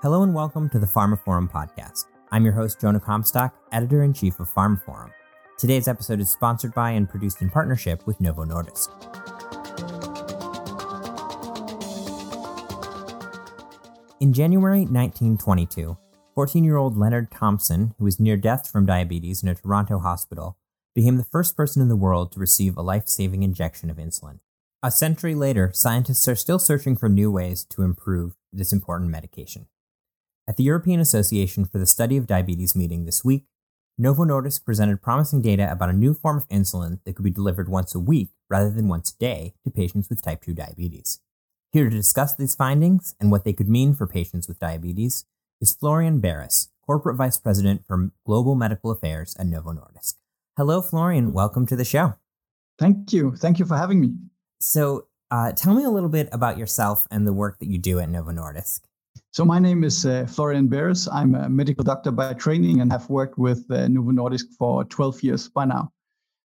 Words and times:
Hello 0.00 0.22
and 0.22 0.32
welcome 0.32 0.70
to 0.70 0.78
the 0.78 0.86
pharmaphorum 0.86 1.50
podcast. 1.50 2.04
I'm 2.30 2.44
your 2.44 2.54
host, 2.54 2.80
Jonah 2.80 3.00
Comstock, 3.00 3.52
editor 3.72 4.04
in 4.04 4.12
chief 4.12 4.38
of 4.38 4.48
pharmaphorum. 4.48 5.10
Today's 5.58 5.88
episode 5.88 6.20
is 6.20 6.30
sponsored 6.30 6.72
by 6.72 6.92
and 6.92 7.08
produced 7.08 7.42
in 7.42 7.50
partnership 7.50 8.06
with 8.06 8.20
Novo 8.20 8.44
Nordisk. 8.44 8.90
In 14.20 14.32
January 14.32 14.82
1922, 14.82 15.98
14 16.32 16.62
year 16.62 16.76
old 16.76 16.96
Leonard 16.96 17.32
Thompson, 17.32 17.92
who 17.98 18.04
was 18.04 18.20
near 18.20 18.36
death 18.36 18.70
from 18.70 18.86
diabetes 18.86 19.42
in 19.42 19.48
a 19.48 19.56
Toronto 19.56 19.98
hospital, 19.98 20.56
became 20.94 21.16
the 21.16 21.24
first 21.24 21.56
person 21.56 21.82
in 21.82 21.88
the 21.88 21.96
world 21.96 22.30
to 22.30 22.38
receive 22.38 22.76
a 22.76 22.82
life 22.82 23.08
saving 23.08 23.42
injection 23.42 23.90
of 23.90 23.96
insulin. 23.96 24.38
A 24.80 24.92
century 24.92 25.34
later, 25.34 25.72
scientists 25.74 26.28
are 26.28 26.36
still 26.36 26.60
searching 26.60 26.94
for 26.94 27.08
new 27.08 27.32
ways 27.32 27.64
to 27.70 27.82
improve 27.82 28.36
this 28.52 28.72
important 28.72 29.10
medication. 29.10 29.66
At 30.48 30.56
the 30.56 30.64
European 30.64 30.98
Association 30.98 31.66
for 31.66 31.76
the 31.76 31.84
Study 31.84 32.16
of 32.16 32.26
Diabetes 32.26 32.74
meeting 32.74 33.04
this 33.04 33.22
week, 33.22 33.44
Novo 33.98 34.24
Nordisk 34.24 34.64
presented 34.64 35.02
promising 35.02 35.42
data 35.42 35.70
about 35.70 35.90
a 35.90 35.92
new 35.92 36.14
form 36.14 36.38
of 36.38 36.48
insulin 36.48 37.00
that 37.04 37.14
could 37.14 37.24
be 37.24 37.30
delivered 37.30 37.68
once 37.68 37.94
a 37.94 38.00
week 38.00 38.30
rather 38.48 38.70
than 38.70 38.88
once 38.88 39.12
a 39.12 39.18
day 39.18 39.52
to 39.62 39.70
patients 39.70 40.08
with 40.08 40.22
type 40.22 40.40
2 40.40 40.54
diabetes. 40.54 41.20
Here 41.70 41.90
to 41.90 41.94
discuss 41.94 42.34
these 42.34 42.54
findings 42.54 43.14
and 43.20 43.30
what 43.30 43.44
they 43.44 43.52
could 43.52 43.68
mean 43.68 43.92
for 43.92 44.06
patients 44.06 44.48
with 44.48 44.58
diabetes 44.58 45.26
is 45.60 45.74
Florian 45.74 46.18
Baeres, 46.18 46.68
Corporate 46.86 47.16
Vice 47.16 47.36
President 47.36 47.84
for 47.86 48.10
Global 48.24 48.54
Medical 48.54 48.90
Affairs 48.90 49.36
at 49.38 49.46
Novo 49.46 49.74
Nordisk. 49.74 50.14
Hello, 50.56 50.80
Florian. 50.80 51.34
Welcome 51.34 51.66
to 51.66 51.76
the 51.76 51.84
show. 51.84 52.14
Thank 52.78 53.12
you. 53.12 53.36
Thank 53.36 53.58
you 53.58 53.66
for 53.66 53.76
having 53.76 54.00
me. 54.00 54.14
So, 54.60 55.08
uh, 55.30 55.52
tell 55.52 55.74
me 55.74 55.84
a 55.84 55.90
little 55.90 56.08
bit 56.08 56.30
about 56.32 56.56
yourself 56.56 57.06
and 57.10 57.26
the 57.26 57.34
work 57.34 57.58
that 57.58 57.68
you 57.68 57.76
do 57.76 57.98
at 57.98 58.08
Novo 58.08 58.30
Nordisk. 58.30 58.80
So 59.30 59.44
my 59.44 59.58
name 59.58 59.84
is 59.84 60.06
uh, 60.06 60.26
Florian 60.26 60.68
Baeres. 60.68 61.06
I'm 61.12 61.34
a 61.34 61.48
medical 61.48 61.84
doctor 61.84 62.10
by 62.10 62.32
training 62.32 62.80
and 62.80 62.90
have 62.90 63.08
worked 63.10 63.38
with 63.38 63.70
uh, 63.70 63.86
Novo 63.86 64.10
Nordisk 64.10 64.46
for 64.58 64.84
12 64.84 65.22
years 65.22 65.48
by 65.48 65.66
now. 65.66 65.92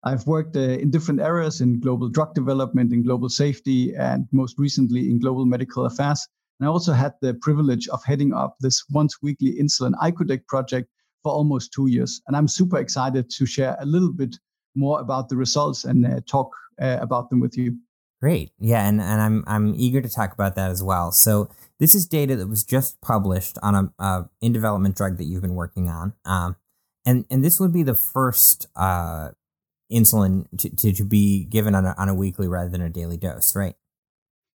I've 0.04 0.26
worked 0.26 0.56
uh, 0.56 0.60
in 0.60 0.90
different 0.90 1.20
areas 1.20 1.60
in 1.60 1.80
global 1.80 2.08
drug 2.08 2.32
development, 2.32 2.92
in 2.92 3.02
global 3.02 3.28
safety, 3.28 3.94
and 3.96 4.26
most 4.32 4.58
recently 4.58 5.10
in 5.10 5.18
global 5.18 5.44
medical 5.44 5.84
affairs. 5.84 6.26
And 6.58 6.68
I 6.68 6.70
also 6.70 6.92
had 6.92 7.14
the 7.20 7.34
privilege 7.34 7.88
of 7.88 8.04
heading 8.04 8.32
up 8.32 8.56
this 8.60 8.84
once 8.88 9.20
weekly 9.20 9.56
insulin 9.60 9.94
icodec 9.94 10.46
project 10.46 10.88
for 11.22 11.32
almost 11.32 11.72
two 11.72 11.88
years. 11.88 12.22
And 12.28 12.36
I'm 12.36 12.48
super 12.48 12.78
excited 12.78 13.28
to 13.30 13.46
share 13.46 13.76
a 13.80 13.84
little 13.84 14.12
bit 14.12 14.36
more 14.76 15.00
about 15.00 15.28
the 15.28 15.36
results 15.36 15.84
and 15.84 16.06
uh, 16.06 16.20
talk 16.26 16.50
uh, 16.80 16.98
about 17.00 17.30
them 17.30 17.40
with 17.40 17.58
you. 17.58 17.76
Great. 18.20 18.52
Yeah, 18.58 18.86
and, 18.86 19.00
and 19.00 19.20
I'm 19.20 19.44
I'm 19.46 19.74
eager 19.74 20.02
to 20.02 20.08
talk 20.08 20.34
about 20.34 20.54
that 20.56 20.70
as 20.70 20.82
well. 20.82 21.10
So 21.10 21.48
this 21.78 21.94
is 21.94 22.06
data 22.06 22.36
that 22.36 22.48
was 22.48 22.64
just 22.64 23.00
published 23.00 23.56
on 23.62 23.92
a 23.98 24.28
in 24.42 24.52
development 24.52 24.96
drug 24.96 25.16
that 25.16 25.24
you've 25.24 25.40
been 25.40 25.54
working 25.54 25.88
on, 25.88 26.12
um, 26.26 26.56
and 27.06 27.24
and 27.30 27.42
this 27.42 27.58
would 27.58 27.72
be 27.72 27.82
the 27.82 27.94
first 27.94 28.66
uh, 28.76 29.30
insulin 29.90 30.46
to, 30.58 30.68
to, 30.76 30.92
to 30.92 31.04
be 31.04 31.44
given 31.44 31.74
on 31.74 31.86
a, 31.86 31.94
on 31.96 32.08
a 32.08 32.14
weekly 32.14 32.46
rather 32.46 32.68
than 32.68 32.82
a 32.82 32.90
daily 32.90 33.16
dose, 33.16 33.56
right? 33.56 33.74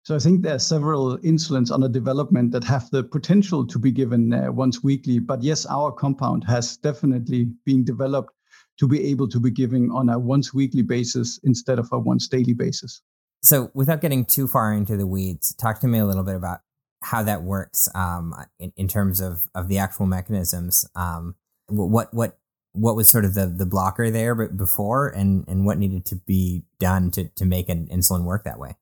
So 0.04 0.16
I 0.16 0.18
think 0.18 0.42
there 0.42 0.56
are 0.56 0.58
several 0.58 1.16
insulins 1.18 1.70
under 1.70 1.88
development 1.88 2.50
that 2.52 2.64
have 2.64 2.90
the 2.90 3.04
potential 3.04 3.64
to 3.68 3.78
be 3.78 3.92
given 3.92 4.32
uh, 4.34 4.50
once 4.50 4.82
weekly. 4.82 5.20
But 5.20 5.44
yes, 5.44 5.64
our 5.66 5.92
compound 5.92 6.42
has 6.48 6.76
definitely 6.76 7.44
been 7.64 7.84
developed 7.84 8.34
to 8.78 8.88
be 8.88 9.04
able 9.04 9.28
to 9.28 9.38
be 9.38 9.52
given 9.52 9.90
on 9.92 10.08
a 10.08 10.18
once 10.18 10.52
weekly 10.52 10.82
basis 10.82 11.38
instead 11.44 11.78
of 11.78 11.88
a 11.92 11.98
once 12.00 12.26
daily 12.26 12.52
basis. 12.52 13.00
So, 13.42 13.70
without 13.74 14.00
getting 14.00 14.24
too 14.24 14.46
far 14.46 14.72
into 14.72 14.96
the 14.96 15.06
weeds, 15.06 15.54
talk 15.54 15.80
to 15.80 15.88
me 15.88 15.98
a 15.98 16.06
little 16.06 16.22
bit 16.22 16.36
about 16.36 16.60
how 17.02 17.22
that 17.24 17.42
works 17.42 17.88
um, 17.94 18.34
in, 18.60 18.72
in 18.76 18.86
terms 18.86 19.20
of, 19.20 19.48
of 19.54 19.68
the 19.68 19.78
actual 19.78 20.06
mechanisms. 20.06 20.88
Um, 20.94 21.34
what 21.68 22.14
what 22.14 22.38
what 22.72 22.96
was 22.96 23.10
sort 23.10 23.24
of 23.24 23.34
the, 23.34 23.46
the 23.46 23.66
blocker 23.66 24.10
there 24.10 24.34
before, 24.48 25.08
and, 25.08 25.44
and 25.46 25.66
what 25.66 25.78
needed 25.78 26.06
to 26.06 26.16
be 26.16 26.64
done 26.78 27.10
to, 27.10 27.28
to 27.28 27.44
make 27.44 27.68
an 27.68 27.86
insulin 27.92 28.24
work 28.24 28.44
that 28.44 28.58
way? 28.58 28.76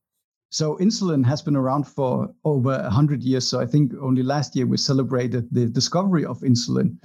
So 0.51 0.77
insulin 0.77 1.25
has 1.27 1.43
been 1.43 1.57
around 1.57 1.85
for 1.85 2.33
over 2.45 2.71
100 2.71 3.23
years. 3.23 3.49
So 3.49 3.61
I 3.61 3.67
think 3.67 3.93
only 4.01 4.23
last 4.23 4.57
year 4.57 4.67
we 4.67 4.77
celebrated 4.77 5.49
the 5.53 5.67
discovery 5.67 6.25
of 6.25 6.41
insulin. 6.41 6.99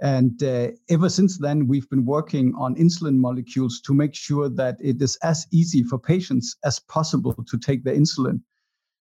And 0.00 0.42
uh, 0.42 0.68
ever 0.88 1.08
since 1.08 1.38
then, 1.38 1.68
we've 1.68 1.88
been 1.88 2.04
working 2.04 2.54
on 2.58 2.74
insulin 2.74 3.16
molecules 3.16 3.80
to 3.82 3.94
make 3.94 4.14
sure 4.14 4.48
that 4.48 4.76
it 4.80 5.00
is 5.00 5.16
as 5.22 5.46
easy 5.52 5.84
for 5.84 5.98
patients 5.98 6.56
as 6.64 6.80
possible 6.80 7.34
to 7.34 7.58
take 7.58 7.84
the 7.84 7.92
insulin. 7.92 8.40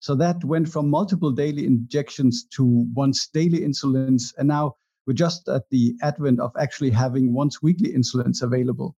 So 0.00 0.14
that 0.14 0.44
went 0.44 0.68
from 0.68 0.88
multiple 0.88 1.32
daily 1.32 1.66
injections 1.66 2.44
to 2.54 2.86
once 2.94 3.28
daily 3.28 3.60
insulins. 3.60 4.32
And 4.38 4.48
now 4.48 4.76
we're 5.06 5.14
just 5.14 5.48
at 5.48 5.68
the 5.70 5.94
advent 6.02 6.40
of 6.40 6.52
actually 6.58 6.90
having 6.90 7.34
once 7.34 7.62
weekly 7.62 7.92
insulins 7.92 8.42
available. 8.42 8.96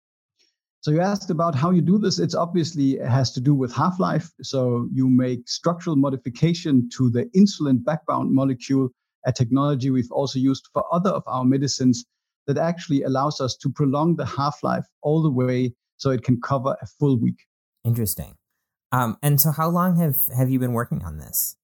So 0.81 0.91
you 0.91 1.01
asked 1.01 1.31
about 1.31 1.55
how 1.55 1.71
you 1.71 1.81
do 1.81 1.97
this. 1.97 2.19
It's 2.19 2.35
obviously 2.35 2.99
it 2.99 3.07
has 3.07 3.31
to 3.33 3.41
do 3.41 3.55
with 3.55 3.73
half-life. 3.73 4.31
So 4.41 4.87
you 4.93 5.09
make 5.09 5.49
structural 5.49 5.95
modification 5.95 6.89
to 6.95 7.09
the 7.09 7.25
insulin 7.35 7.83
backbone 7.83 8.33
molecule 8.33 8.89
a 9.27 9.31
technology 9.31 9.91
we've 9.91 10.11
also 10.11 10.39
used 10.39 10.67
for 10.73 10.83
other 10.91 11.11
of 11.11 11.23
our 11.27 11.45
medicines 11.45 12.05
that 12.47 12.57
actually 12.57 13.03
allows 13.03 13.39
us 13.39 13.55
to 13.57 13.69
prolong 13.69 14.15
the 14.15 14.25
half 14.25 14.63
life 14.63 14.85
all 15.03 15.21
the 15.21 15.29
way 15.29 15.73
so 15.97 16.09
it 16.09 16.23
can 16.23 16.39
cover 16.41 16.75
a 16.81 16.87
full 16.99 17.19
week. 17.19 17.39
Interesting. 17.83 18.35
Um, 18.91 19.17
and 19.21 19.39
so, 19.39 19.51
how 19.51 19.69
long 19.69 19.99
have 19.99 20.15
have 20.35 20.49
you 20.49 20.59
been 20.59 20.73
working 20.73 21.03
on 21.03 21.17
this? 21.17 21.57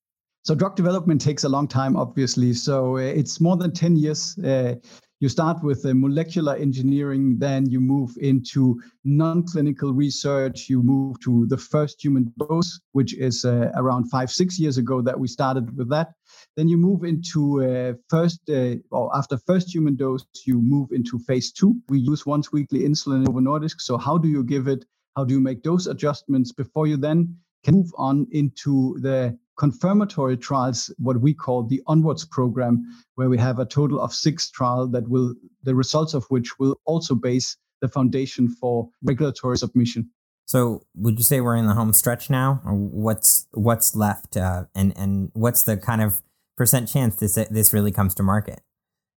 So, 0.44 0.53
drug 0.53 0.75
development 0.75 1.22
takes 1.22 1.46
a 1.46 1.50
long 1.50 1.69
time, 1.69 1.96
obviously. 1.96 2.53
So, 2.53 2.97
uh, 2.97 3.00
it's 3.00 3.40
more 3.40 3.56
than 3.56 3.72
ten 3.72 3.95
years. 3.95 4.38
Uh, 4.38 4.75
you 5.24 5.30
start 5.30 5.63
with 5.63 5.84
the 5.84 5.94
molecular 5.94 6.53
engineering, 6.57 7.38
then 7.40 7.69
you 7.69 7.80
move 7.80 8.12
into 8.19 8.81
non-clinical 9.06 9.94
research. 9.94 10.68
You 10.68 10.84
move 10.84 11.18
to 11.22 11.45
the 11.45 11.56
first 11.56 12.03
human 12.03 12.34
dose, 12.38 12.81
which 12.91 13.13
is 13.13 13.45
uh, 13.45 13.72
around 13.75 14.09
five, 14.09 14.30
six 14.30 14.59
years 14.59 14.78
ago 14.78 15.01
that 15.01 15.18
we 15.18 15.30
started 15.30 15.78
with 15.78 15.90
that. 15.91 16.09
Then 16.56 16.68
you 16.68 16.78
move 16.78 17.03
into 17.03 17.64
uh, 17.64 17.94
first, 18.09 18.41
uh, 18.50 18.75
or 18.91 19.16
after 19.16 19.38
first 19.38 19.74
human 19.74 19.96
dose, 19.96 20.25
you 20.46 20.62
move 20.62 20.91
into 20.91 21.18
phase 21.19 21.52
two. 21.52 21.75
We 21.90 22.00
use 22.00 22.25
once 22.25 22.52
weekly 22.52 22.81
insulin 22.81 23.28
over 23.28 23.40
Nordisk. 23.40 23.81
So 23.81 23.97
how 23.97 24.18
do 24.18 24.28
you 24.28 24.44
give 24.44 24.68
it? 24.68 24.86
How 25.16 25.24
do 25.24 25.34
you 25.34 25.40
make 25.40 25.63
dose 25.63 25.88
adjustments 25.88 26.52
before 26.52 26.88
you 26.88 26.97
then 26.97 27.36
can 27.63 27.75
move 27.75 27.92
on 27.97 28.28
into 28.31 28.97
the 29.00 29.38
confirmatory 29.58 30.38
trials, 30.38 30.94
what 30.97 31.22
we 31.22 31.34
call 31.34 31.63
the 31.63 31.81
onwards 31.88 32.25
program, 32.25 32.84
where 33.16 33.30
we 33.30 33.38
have 33.38 33.59
a 33.59 33.66
total 33.66 34.00
of 34.00 34.13
six 34.13 34.50
trials 34.50 34.92
that 34.92 35.08
will, 35.08 35.34
the 35.63 35.75
results 35.75 36.13
of 36.13 36.25
which 36.25 36.59
will 36.59 36.80
also 36.86 37.16
base 37.16 37.58
the 37.81 37.88
foundation 37.88 38.47
for 38.47 38.90
regulatory 39.03 39.58
submission. 39.58 40.09
So, 40.46 40.84
would 40.96 41.18
you 41.18 41.24
say 41.24 41.42
we're 41.42 41.56
in 41.56 41.68
the 41.68 41.74
home 41.74 41.94
stretch 41.94 42.30
now, 42.30 42.62
or 42.66 42.74
what's 42.74 43.47
what's 43.52 43.96
left, 43.96 44.36
uh, 44.36 44.66
and 44.75 44.94
and 44.97 45.30
what's 45.34 45.63
the 45.63 45.78
kind 45.78 46.02
of 46.02 46.22
percent 46.56 46.90
chance 46.90 47.16
this 47.16 47.36
this 47.50 47.74
really 47.74 47.91
comes 47.91 48.16
to 48.16 48.24
market 48.24 48.62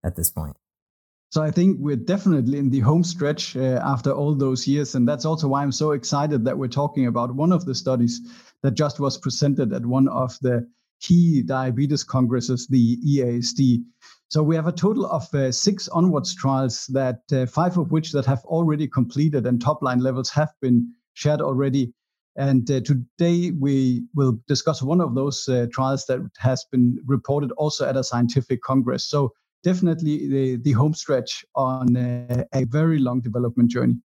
at 0.04 0.16
this 0.16 0.30
point? 0.30 0.56
So 1.30 1.42
I 1.42 1.50
think 1.50 1.78
we're 1.80 1.96
definitely 1.96 2.58
in 2.58 2.70
the 2.70 2.80
home 2.80 3.02
stretch 3.02 3.56
uh, 3.56 3.80
after 3.84 4.12
all 4.12 4.34
those 4.34 4.66
years, 4.66 4.94
and 4.94 5.08
that's 5.08 5.24
also 5.24 5.48
why 5.48 5.62
I'm 5.62 5.72
so 5.72 5.90
excited 5.90 6.44
that 6.44 6.56
we're 6.56 6.68
talking 6.68 7.06
about 7.06 7.34
one 7.34 7.52
of 7.52 7.64
the 7.64 7.74
studies 7.74 8.20
that 8.62 8.74
just 8.74 9.00
was 9.00 9.18
presented 9.18 9.72
at 9.72 9.84
one 9.84 10.08
of 10.08 10.38
the 10.40 10.66
key 11.00 11.42
diabetes 11.42 12.04
congresses, 12.04 12.66
the 12.68 12.96
EASD. 12.98 13.82
So 14.28 14.42
we 14.42 14.56
have 14.56 14.66
a 14.66 14.72
total 14.72 15.06
of 15.06 15.32
uh, 15.34 15.52
six 15.52 15.88
onwards 15.88 16.34
trials 16.34 16.86
that 16.86 17.20
uh, 17.32 17.46
five 17.46 17.76
of 17.76 17.92
which 17.92 18.12
that 18.12 18.26
have 18.26 18.44
already 18.44 18.88
completed 18.88 19.46
and 19.46 19.60
top 19.60 19.82
line 19.82 20.00
levels 20.00 20.30
have 20.30 20.52
been 20.60 20.92
shared 21.14 21.40
already. 21.40 21.92
And 22.36 22.70
uh, 22.70 22.80
today 22.80 23.52
we 23.52 24.04
will 24.14 24.38
discuss 24.46 24.82
one 24.82 25.00
of 25.00 25.14
those 25.14 25.48
uh, 25.48 25.66
trials 25.72 26.04
that 26.06 26.20
has 26.38 26.64
been 26.70 26.98
reported 27.06 27.50
also 27.52 27.88
at 27.88 27.96
a 27.96 28.04
scientific 28.04 28.62
congress. 28.62 29.08
So 29.08 29.32
definitely 29.62 30.28
the, 30.28 30.56
the 30.56 30.72
home 30.72 30.94
stretch 30.94 31.44
on 31.54 31.96
uh, 31.96 32.44
a 32.52 32.64
very 32.64 32.98
long 32.98 33.20
development 33.20 33.70
journey. 33.70 33.96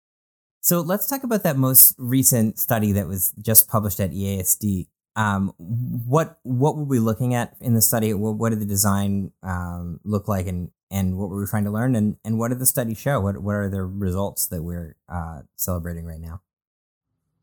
So 0.62 0.80
let's 0.80 1.06
talk 1.06 1.24
about 1.24 1.42
that 1.42 1.56
most 1.56 1.94
recent 1.98 2.58
study 2.58 2.92
that 2.92 3.08
was 3.08 3.32
just 3.40 3.68
published 3.68 3.98
at 3.98 4.12
EASD. 4.12 4.86
Um, 5.16 5.52
what 5.58 6.38
what 6.44 6.76
were 6.76 6.84
we 6.84 6.98
looking 6.98 7.34
at 7.34 7.56
in 7.60 7.74
the 7.74 7.82
study? 7.82 8.14
What, 8.14 8.36
what 8.36 8.50
did 8.50 8.60
the 8.60 8.66
design 8.66 9.32
um, 9.42 10.00
look 10.04 10.28
like, 10.28 10.46
and 10.46 10.70
and 10.90 11.18
what 11.18 11.30
were 11.30 11.40
we 11.40 11.46
trying 11.46 11.64
to 11.64 11.70
learn, 11.70 11.96
and 11.96 12.16
and 12.24 12.38
what 12.38 12.48
did 12.48 12.58
the 12.58 12.66
study 12.66 12.94
show? 12.94 13.20
What 13.20 13.38
what 13.38 13.54
are 13.54 13.68
the 13.68 13.82
results 13.82 14.46
that 14.48 14.62
we're 14.62 14.96
uh, 15.08 15.40
celebrating 15.56 16.04
right 16.04 16.20
now? 16.20 16.42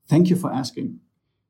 Thank 0.08 0.30
you 0.30 0.36
for 0.36 0.52
asking. 0.52 1.00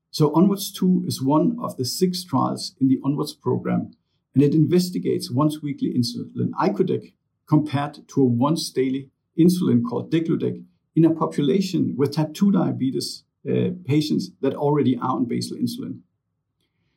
So 0.09 0.33
Onwards 0.33 0.71
2 0.71 1.03
is 1.05 1.21
one 1.21 1.57
of 1.61 1.77
the 1.77 1.85
six 1.85 2.23
trials 2.23 2.75
in 2.81 2.87
the 2.87 2.99
Onwards 3.03 3.33
program, 3.33 3.91
and 4.33 4.43
it 4.43 4.55
investigates 4.55 5.29
once 5.29 5.61
weekly 5.61 5.93
insulin 5.93 6.51
icodec 6.59 7.13
compared 7.47 8.07
to 8.07 8.21
a 8.21 8.25
once 8.25 8.69
daily 8.71 9.11
insulin 9.39 9.81
called 9.87 10.11
degludec 10.11 10.63
in 10.95 11.05
a 11.05 11.13
population 11.13 11.93
with 11.95 12.15
type 12.15 12.33
2 12.33 12.51
diabetes 12.51 13.23
uh, 13.47 13.69
patients 13.85 14.31
that 14.41 14.55
already 14.55 14.97
are 14.97 15.15
on 15.15 15.25
basal 15.25 15.57
insulin. 15.57 15.99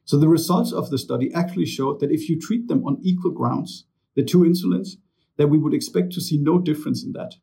So 0.04 0.18
the 0.18 0.28
results 0.28 0.72
of 0.72 0.90
the 0.90 0.98
study 0.98 1.32
actually 1.34 1.66
showed 1.66 2.00
that 2.00 2.10
if 2.10 2.28
you 2.28 2.40
treat 2.40 2.68
them 2.68 2.84
on 2.86 2.98
equal 3.02 3.30
grounds, 3.30 3.84
the 4.16 4.24
two 4.24 4.40
insulins, 4.40 4.96
that 5.36 5.48
we 5.48 5.58
would 5.58 5.74
expect 5.74 6.12
to 6.12 6.20
see 6.20 6.38
no 6.38 6.58
difference 6.58 7.04
in 7.04 7.12
that. 7.12 7.34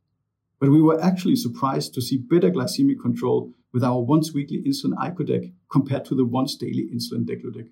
But 0.60 0.70
we 0.70 0.82
were 0.82 1.02
actually 1.02 1.36
surprised 1.36 1.94
to 1.94 2.02
see 2.02 2.18
better 2.18 2.50
glycemic 2.50 3.00
control 3.02 3.54
with 3.74 3.84
our 3.84 4.02
once 4.02 4.34
weekly 4.34 4.64
insulin 4.66 4.94
icodec 4.98 5.54
compared 5.72 6.06
to 6.06 6.16
the 6.16 6.26
once 6.26 6.56
daily 6.56 6.90
insulin 6.94 7.26
degludec. 7.26 7.70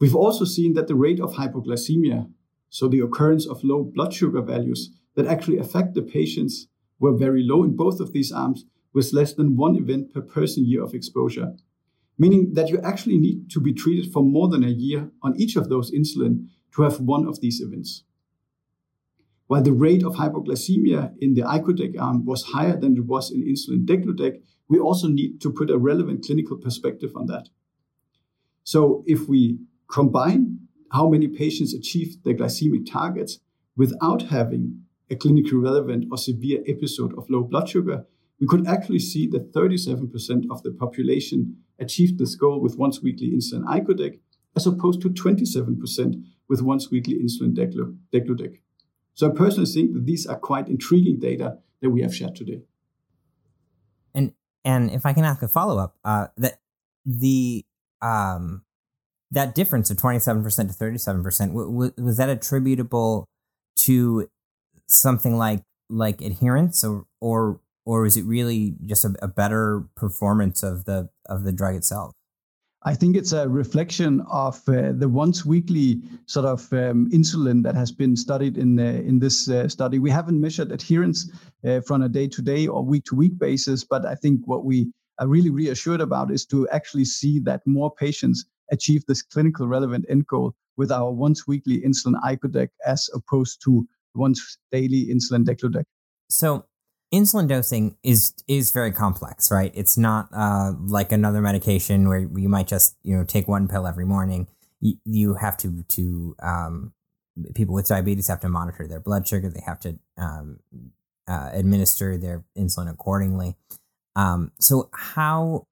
We've 0.00 0.16
also 0.16 0.44
seen 0.44 0.74
that 0.74 0.86
the 0.86 0.96
rate 0.96 1.20
of 1.20 1.34
hypoglycemia, 1.34 2.30
so 2.68 2.88
the 2.88 3.00
occurrence 3.00 3.46
of 3.46 3.64
low 3.64 3.84
blood 3.84 4.12
sugar 4.12 4.42
values 4.42 4.90
that 5.14 5.26
actually 5.26 5.58
affect 5.58 5.94
the 5.94 6.02
patients, 6.02 6.66
were 6.98 7.16
very 7.16 7.42
low 7.42 7.64
in 7.64 7.76
both 7.76 8.00
of 8.00 8.12
these 8.12 8.32
arms, 8.32 8.66
with 8.92 9.12
less 9.12 9.32
than 9.32 9.56
one 9.56 9.76
event 9.76 10.12
per 10.12 10.20
person 10.20 10.66
year 10.66 10.82
of 10.82 10.94
exposure, 10.94 11.54
meaning 12.18 12.52
that 12.54 12.68
you 12.68 12.78
actually 12.80 13.18
need 13.18 13.50
to 13.50 13.60
be 13.60 13.72
treated 13.72 14.12
for 14.12 14.22
more 14.22 14.48
than 14.48 14.62
a 14.62 14.68
year 14.68 15.10
on 15.22 15.34
each 15.36 15.56
of 15.56 15.68
those 15.68 15.90
insulin 15.90 16.48
to 16.74 16.82
have 16.82 17.00
one 17.00 17.26
of 17.26 17.40
these 17.40 17.60
events. 17.60 18.04
While 19.54 19.62
the 19.62 19.72
rate 19.72 20.02
of 20.02 20.16
hypoglycemia 20.16 21.14
in 21.20 21.34
the 21.34 21.42
icodec 21.42 21.96
arm 21.96 22.24
was 22.24 22.42
higher 22.42 22.76
than 22.76 22.96
it 22.96 23.06
was 23.06 23.30
in 23.30 23.40
insulin 23.44 23.86
degludec, 23.86 24.42
we 24.68 24.80
also 24.80 25.06
need 25.06 25.40
to 25.42 25.52
put 25.52 25.70
a 25.70 25.78
relevant 25.78 26.24
clinical 26.26 26.56
perspective 26.56 27.12
on 27.14 27.26
that. 27.26 27.50
So 28.64 29.04
if 29.06 29.28
we 29.28 29.60
combine 29.86 30.58
how 30.90 31.08
many 31.08 31.28
patients 31.28 31.72
achieve 31.72 32.20
their 32.24 32.34
glycemic 32.34 32.90
targets 32.90 33.38
without 33.76 34.22
having 34.22 34.86
a 35.08 35.14
clinically 35.14 35.62
relevant 35.62 36.06
or 36.10 36.18
severe 36.18 36.64
episode 36.66 37.16
of 37.16 37.30
low 37.30 37.44
blood 37.44 37.68
sugar, 37.68 38.06
we 38.40 38.48
could 38.48 38.66
actually 38.66 38.98
see 38.98 39.28
that 39.28 39.52
37% 39.52 40.50
of 40.50 40.64
the 40.64 40.72
population 40.72 41.58
achieved 41.78 42.18
this 42.18 42.34
goal 42.34 42.60
with 42.60 42.76
once 42.76 43.02
weekly 43.02 43.30
insulin 43.30 43.62
icodec, 43.66 44.18
as 44.56 44.66
opposed 44.66 45.00
to 45.02 45.10
27% 45.10 46.24
with 46.48 46.60
once 46.60 46.90
weekly 46.90 47.14
insulin 47.22 47.54
degludec. 47.54 48.58
So 49.14 49.30
I 49.30 49.34
personally 49.34 49.70
think 49.70 49.94
that 49.94 50.06
these 50.06 50.26
are 50.26 50.36
quite 50.36 50.68
intriguing 50.68 51.20
data 51.20 51.58
that 51.80 51.90
we 51.90 52.02
have 52.02 52.14
shared 52.14 52.34
today. 52.34 52.62
And 54.14 54.32
and 54.64 54.90
if 54.90 55.06
I 55.06 55.12
can 55.12 55.24
ask 55.24 55.42
a 55.42 55.48
follow 55.48 55.78
up, 55.78 55.96
uh, 56.04 56.28
that 56.36 56.58
the 57.04 57.64
um, 58.02 58.64
that 59.30 59.54
difference 59.54 59.90
of 59.90 59.96
twenty 59.96 60.18
seven 60.18 60.42
percent 60.42 60.70
to 60.70 60.74
thirty 60.74 60.98
seven 60.98 61.22
percent 61.22 61.52
was 61.54 62.16
that 62.16 62.28
attributable 62.28 63.28
to 63.76 64.28
something 64.86 65.36
like 65.36 65.62
like 65.88 66.20
adherence 66.20 66.82
or 66.82 67.06
or 67.20 67.60
or 67.84 68.06
is 68.06 68.16
it 68.16 68.24
really 68.24 68.74
just 68.84 69.04
a, 69.04 69.14
a 69.22 69.28
better 69.28 69.84
performance 69.94 70.62
of 70.62 70.84
the 70.86 71.10
of 71.26 71.44
the 71.44 71.52
drug 71.52 71.74
itself? 71.74 72.12
I 72.86 72.94
think 72.94 73.16
it's 73.16 73.32
a 73.32 73.48
reflection 73.48 74.20
of 74.30 74.60
uh, 74.68 74.92
the 74.92 75.08
once 75.08 75.46
weekly 75.46 76.02
sort 76.26 76.44
of 76.44 76.70
um, 76.74 77.08
insulin 77.10 77.62
that 77.62 77.74
has 77.74 77.90
been 77.90 78.14
studied 78.14 78.58
in 78.58 78.78
uh, 78.78 78.82
in 78.82 79.18
this 79.20 79.48
uh, 79.48 79.68
study. 79.68 79.98
We 79.98 80.10
haven't 80.10 80.38
measured 80.38 80.70
adherence 80.70 81.30
uh, 81.66 81.80
from 81.80 82.02
a 82.02 82.10
day 82.10 82.28
to 82.28 82.42
day 82.42 82.66
or 82.66 82.84
week 82.84 83.04
to 83.06 83.14
week 83.14 83.38
basis, 83.38 83.84
but 83.84 84.04
I 84.04 84.14
think 84.14 84.42
what 84.44 84.66
we 84.66 84.92
are 85.18 85.26
really 85.26 85.48
reassured 85.48 86.02
about 86.02 86.30
is 86.30 86.44
to 86.46 86.68
actually 86.68 87.06
see 87.06 87.38
that 87.40 87.62
more 87.66 87.90
patients 87.94 88.44
achieve 88.70 89.02
this 89.06 89.22
clinical 89.22 89.66
relevant 89.66 90.04
end 90.10 90.26
goal 90.26 90.54
with 90.76 90.92
our 90.92 91.10
once 91.10 91.46
weekly 91.46 91.80
insulin 91.80 92.20
icodec 92.22 92.68
as 92.84 93.08
opposed 93.14 93.62
to 93.64 93.86
once 94.14 94.58
daily 94.70 95.06
insulin 95.06 95.44
degludec. 95.44 95.84
So 96.28 96.66
insulin 97.12 97.48
dosing 97.48 97.96
is 98.02 98.34
is 98.48 98.70
very 98.70 98.92
complex, 98.92 99.50
right? 99.50 99.72
It's 99.74 99.96
not 99.96 100.28
uh, 100.32 100.72
like 100.86 101.12
another 101.12 101.40
medication 101.40 102.08
where 102.08 102.18
you 102.18 102.48
might 102.48 102.66
just 102.66 102.96
you 103.02 103.16
know 103.16 103.24
take 103.24 103.48
one 103.48 103.68
pill 103.68 103.86
every 103.86 104.04
morning. 104.04 104.48
You, 104.80 104.96
you 105.04 105.34
have 105.34 105.56
to 105.58 105.82
to 105.82 106.36
um, 106.42 106.92
people 107.54 107.74
with 107.74 107.88
diabetes 107.88 108.28
have 108.28 108.40
to 108.40 108.48
monitor 108.48 108.86
their 108.86 109.00
blood 109.00 109.26
sugar. 109.26 109.48
They 109.48 109.62
have 109.64 109.80
to 109.80 109.98
um, 110.16 110.60
uh, 111.28 111.50
administer 111.52 112.16
their 112.16 112.44
insulin 112.56 112.90
accordingly. 112.90 113.56
Um, 114.16 114.52
so 114.58 114.90
how? 114.92 115.66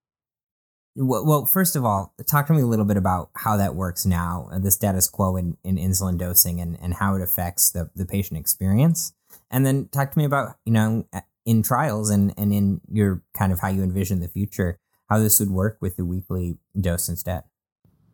Well, 0.94 1.46
first 1.46 1.74
of 1.74 1.86
all, 1.86 2.12
talk 2.28 2.48
to 2.48 2.52
me 2.52 2.60
a 2.60 2.66
little 2.66 2.84
bit 2.84 2.98
about 2.98 3.30
how 3.34 3.56
that 3.56 3.74
works 3.74 4.04
now, 4.04 4.50
uh, 4.52 4.58
the 4.58 4.70
status 4.70 5.08
quo 5.08 5.36
in, 5.36 5.56
in 5.64 5.76
insulin 5.76 6.18
dosing 6.18 6.60
and, 6.60 6.78
and 6.82 6.92
how 6.92 7.14
it 7.14 7.22
affects 7.22 7.70
the, 7.70 7.90
the 7.96 8.04
patient 8.04 8.38
experience. 8.38 9.14
And 9.52 9.66
then 9.66 9.88
talk 9.88 10.10
to 10.12 10.18
me 10.18 10.24
about, 10.24 10.56
you 10.64 10.72
know, 10.72 11.06
in 11.44 11.62
trials 11.62 12.08
and, 12.10 12.32
and 12.38 12.52
in 12.52 12.80
your 12.90 13.22
kind 13.34 13.52
of 13.52 13.60
how 13.60 13.68
you 13.68 13.82
envision 13.82 14.20
the 14.20 14.28
future, 14.28 14.78
how 15.10 15.18
this 15.18 15.38
would 15.38 15.50
work 15.50 15.76
with 15.80 15.96
the 15.96 16.06
weekly 16.06 16.56
dose 16.80 17.08
instead. 17.08 17.44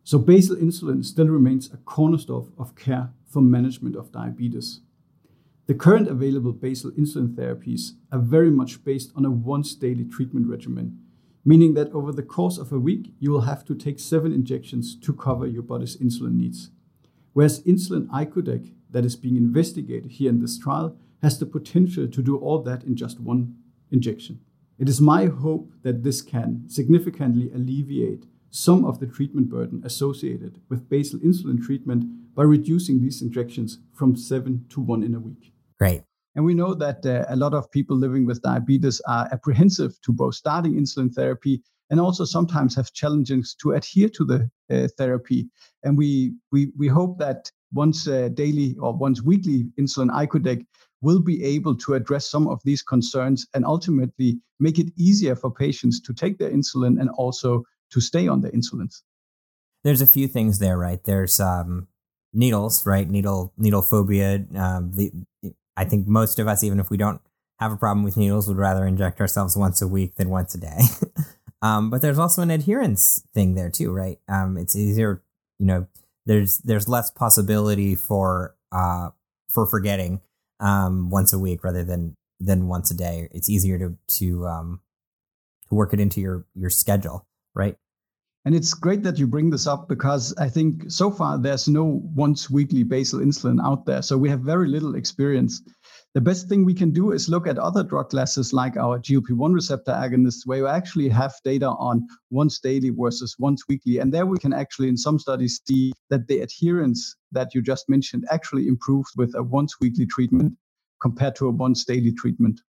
So, 0.03 0.17
basal 0.17 0.57
insulin 0.57 1.05
still 1.05 1.27
remains 1.27 1.71
a 1.71 1.77
cornerstone 1.77 2.51
of 2.57 2.75
care 2.75 3.11
for 3.25 3.41
management 3.41 3.95
of 3.95 4.11
diabetes. 4.11 4.81
The 5.67 5.75
current 5.75 6.07
available 6.07 6.51
basal 6.51 6.91
insulin 6.91 7.35
therapies 7.35 7.91
are 8.11 8.19
very 8.19 8.49
much 8.49 8.83
based 8.83 9.11
on 9.15 9.23
a 9.23 9.31
once 9.31 9.75
daily 9.75 10.03
treatment 10.03 10.47
regimen, 10.47 10.99
meaning 11.45 11.75
that 11.75 11.91
over 11.91 12.11
the 12.11 12.23
course 12.23 12.57
of 12.57 12.71
a 12.71 12.79
week, 12.79 13.13
you 13.19 13.31
will 13.31 13.41
have 13.41 13.63
to 13.65 13.75
take 13.75 13.99
seven 13.99 14.33
injections 14.33 14.97
to 14.99 15.13
cover 15.13 15.45
your 15.45 15.61
body's 15.61 15.95
insulin 15.97 16.33
needs. 16.33 16.71
Whereas 17.33 17.61
insulin 17.61 18.07
icodec, 18.07 18.73
that 18.89 19.05
is 19.05 19.15
being 19.15 19.37
investigated 19.37 20.13
here 20.13 20.29
in 20.29 20.41
this 20.41 20.57
trial, 20.57 20.97
has 21.21 21.39
the 21.39 21.45
potential 21.45 22.07
to 22.07 22.21
do 22.21 22.37
all 22.37 22.61
that 22.63 22.83
in 22.83 22.95
just 22.95 23.19
one 23.19 23.55
injection. 23.91 24.39
It 24.77 24.87
is 24.87 25.01
my 25.01 25.25
hope 25.25 25.73
that 25.83 26.03
this 26.03 26.21
can 26.21 26.63
significantly 26.67 27.51
alleviate 27.53 28.25
some 28.49 28.85
of 28.85 28.99
the 28.99 29.07
treatment 29.07 29.49
burden 29.49 29.81
associated 29.85 30.59
with 30.69 30.89
basal 30.89 31.19
insulin 31.19 31.61
treatment 31.61 32.05
by 32.33 32.43
reducing 32.43 33.01
these 33.01 33.21
injections 33.21 33.79
from 33.93 34.15
seven 34.15 34.65
to 34.69 34.79
one 34.79 35.03
in 35.03 35.13
a 35.13 35.19
week. 35.19 35.53
Great. 35.77 36.03
And 36.35 36.45
we 36.45 36.53
know 36.53 36.73
that 36.73 37.05
uh, 37.05 37.25
a 37.27 37.35
lot 37.35 37.53
of 37.53 37.69
people 37.71 37.97
living 37.97 38.25
with 38.25 38.41
diabetes 38.41 39.01
are 39.07 39.27
apprehensive 39.31 39.99
to 40.03 40.13
both 40.13 40.35
starting 40.35 40.75
insulin 40.75 41.13
therapy 41.13 41.61
and 41.89 41.99
also 41.99 42.23
sometimes 42.23 42.75
have 42.75 42.93
challenges 42.93 43.55
to 43.61 43.71
adhere 43.71 44.09
to 44.09 44.23
the 44.23 44.49
uh, 44.71 44.87
therapy. 44.97 45.49
And 45.83 45.97
we, 45.97 46.33
we, 46.51 46.71
we 46.77 46.87
hope 46.87 47.17
that 47.19 47.51
once 47.73 48.07
uh, 48.07 48.29
daily 48.29 48.75
or 48.79 48.93
once 48.93 49.21
weekly 49.21 49.67
insulin 49.79 50.09
icodec 50.11 50.65
will 51.01 51.21
be 51.21 51.43
able 51.43 51.75
to 51.75 51.93
address 51.93 52.29
some 52.29 52.47
of 52.47 52.59
these 52.63 52.81
concerns 52.81 53.47
and 53.53 53.65
ultimately 53.65 54.39
make 54.59 54.79
it 54.79 54.87
easier 54.97 55.35
for 55.35 55.51
patients 55.51 56.01
to 56.01 56.13
take 56.13 56.37
their 56.37 56.49
insulin 56.49 56.99
and 56.99 57.09
also 57.11 57.63
to 57.91 58.01
stay 58.01 58.27
on 58.27 58.41
their 58.41 58.51
insulins. 58.51 59.01
There's 59.83 60.01
a 60.01 60.07
few 60.07 60.27
things 60.27 60.59
there, 60.59 60.77
right? 60.77 61.01
There's 61.03 61.39
um, 61.39 61.87
needles, 62.33 62.85
right? 62.85 63.09
Needle 63.09 63.53
needle 63.57 63.81
phobia. 63.81 64.45
Um, 64.55 64.91
the 64.93 65.11
I 65.77 65.85
think 65.85 66.07
most 66.07 66.39
of 66.39 66.47
us, 66.47 66.63
even 66.63 66.79
if 66.79 66.89
we 66.89 66.97
don't 66.97 67.21
have 67.59 67.71
a 67.71 67.77
problem 67.77 68.03
with 68.03 68.17
needles, 68.17 68.47
would 68.47 68.57
rather 68.57 68.85
inject 68.85 69.21
ourselves 69.21 69.55
once 69.55 69.81
a 69.81 69.87
week 69.87 70.15
than 70.15 70.29
once 70.29 70.53
a 70.53 70.59
day. 70.59 70.79
um, 71.61 71.89
but 71.89 72.01
there's 72.01 72.19
also 72.19 72.41
an 72.41 72.51
adherence 72.51 73.23
thing 73.33 73.55
there 73.55 73.69
too, 73.69 73.91
right? 73.91 74.19
Um, 74.27 74.57
it's 74.57 74.75
easier, 74.75 75.23
you 75.57 75.65
know. 75.65 75.87
There's 76.25 76.59
there's 76.59 76.89
less 76.89 77.09
possibility 77.09 77.95
for 77.95 78.55
uh, 78.71 79.09
for 79.49 79.65
forgetting 79.65 80.21
um, 80.59 81.09
once 81.09 81.33
a 81.33 81.39
week 81.39 81.63
rather 81.63 81.83
than 81.83 82.15
than 82.39 82.67
once 82.67 82.91
a 82.91 82.95
day. 82.95 83.27
It's 83.31 83.49
easier 83.49 83.77
to 83.79 83.97
to 84.19 84.47
um, 84.47 84.81
to 85.67 85.75
work 85.75 85.93
it 85.93 85.99
into 85.99 86.21
your 86.21 86.45
your 86.55 86.69
schedule, 86.69 87.25
right? 87.53 87.75
And 88.45 88.55
it's 88.55 88.73
great 88.73 89.03
that 89.03 89.19
you 89.19 89.27
bring 89.27 89.49
this 89.49 89.67
up 89.67 89.89
because 89.89 90.33
I 90.37 90.47
think 90.47 90.89
so 90.89 91.11
far 91.11 91.37
there's 91.37 91.67
no 91.67 92.01
once 92.15 92.49
weekly 92.49 92.83
basal 92.83 93.19
insulin 93.19 93.63
out 93.63 93.85
there. 93.85 94.01
So 94.01 94.17
we 94.17 94.29
have 94.29 94.39
very 94.39 94.69
little 94.69 94.95
experience. 94.95 95.61
The 96.15 96.21
best 96.21 96.49
thing 96.49 96.65
we 96.65 96.73
can 96.73 96.89
do 96.89 97.11
is 97.11 97.29
look 97.29 97.45
at 97.45 97.59
other 97.59 97.83
drug 97.83 98.09
classes 98.09 98.51
like 98.51 98.77
our 98.77 98.97
GLP 98.97 99.31
1 99.31 99.53
receptor 99.53 99.91
agonists, 99.91 100.41
where 100.45 100.57
you 100.57 100.67
actually 100.67 101.07
have 101.09 101.35
data 101.43 101.67
on 101.67 102.07
once 102.31 102.57
daily 102.57 102.89
versus 102.89 103.35
once 103.37 103.63
weekly. 103.69 103.99
And 103.99 104.11
there 104.11 104.25
we 104.25 104.39
can 104.39 104.51
actually, 104.51 104.89
in 104.89 104.97
some 104.97 105.19
studies, 105.19 105.61
see 105.67 105.93
that 106.09 106.27
the 106.27 106.39
adherence 106.39 107.15
that 107.31 107.53
you 107.53 107.61
just 107.61 107.87
mentioned 107.89 108.25
actually 108.31 108.67
improves 108.67 109.11
with 109.15 109.35
a 109.35 109.43
once 109.43 109.79
weekly 109.79 110.07
treatment 110.07 110.53
compared 110.99 111.35
to 111.35 111.47
a 111.47 111.51
once 111.51 111.85
daily 111.85 112.11
treatment. 112.11 112.59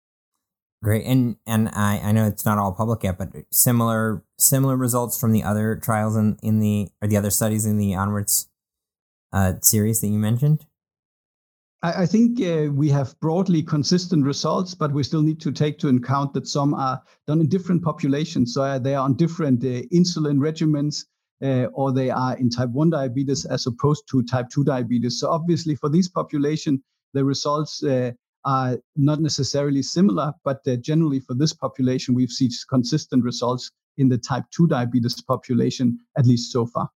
Great, 0.82 1.04
and 1.04 1.36
and 1.46 1.68
I, 1.70 2.00
I 2.02 2.12
know 2.12 2.26
it's 2.26 2.46
not 2.46 2.58
all 2.58 2.72
public 2.72 3.04
yet, 3.04 3.18
but 3.18 3.28
similar 3.50 4.22
similar 4.38 4.76
results 4.76 5.20
from 5.20 5.32
the 5.32 5.42
other 5.42 5.76
trials 5.76 6.16
in, 6.16 6.38
in 6.42 6.60
the 6.60 6.88
or 7.02 7.08
the 7.08 7.18
other 7.18 7.30
studies 7.30 7.66
in 7.66 7.76
the 7.76 7.94
onwards 7.94 8.48
uh, 9.32 9.54
series 9.60 10.00
that 10.00 10.08
you 10.08 10.18
mentioned. 10.18 10.64
I, 11.82 12.02
I 12.02 12.06
think 12.06 12.40
uh, 12.40 12.72
we 12.72 12.88
have 12.90 13.18
broadly 13.20 13.62
consistent 13.62 14.24
results, 14.24 14.74
but 14.74 14.92
we 14.92 15.02
still 15.02 15.22
need 15.22 15.40
to 15.40 15.52
take 15.52 15.78
to 15.80 15.88
account 15.88 16.34
that 16.34 16.46
some 16.46 16.74
are 16.74 17.02
done 17.26 17.40
in 17.40 17.48
different 17.48 17.82
populations. 17.82 18.54
So 18.54 18.62
uh, 18.62 18.78
they 18.78 18.94
are 18.94 19.04
on 19.04 19.14
different 19.14 19.64
uh, 19.64 19.82
insulin 19.92 20.38
regimens, 20.38 21.04
uh, 21.42 21.66
or 21.72 21.92
they 21.92 22.10
are 22.10 22.36
in 22.36 22.50
type 22.50 22.70
1 22.70 22.90
diabetes 22.90 23.44
as 23.46 23.66
opposed 23.66 24.04
to 24.10 24.22
type 24.22 24.48
2 24.50 24.64
diabetes. 24.64 25.20
So 25.20 25.30
obviously, 25.30 25.74
for 25.74 25.88
this 25.88 26.08
population, 26.08 26.82
the 27.14 27.24
results 27.24 27.82
uh, 27.82 28.12
are 28.44 28.78
not 28.96 29.20
necessarily 29.20 29.82
similar, 29.82 30.32
but 30.44 30.60
uh, 30.66 30.76
generally 30.76 31.20
for 31.20 31.34
this 31.34 31.52
population, 31.52 32.14
we've 32.14 32.30
seen 32.30 32.50
consistent 32.68 33.24
results 33.24 33.70
in 33.98 34.08
the 34.08 34.18
type 34.18 34.44
2 34.54 34.66
diabetes 34.66 35.20
population, 35.22 35.98
at 36.16 36.26
least 36.26 36.52
so 36.52 36.66
far. 36.66 36.88